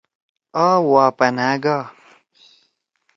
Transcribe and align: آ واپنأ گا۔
آ 0.65 0.67
واپنأ 0.91 1.49
گا۔ 1.63 1.77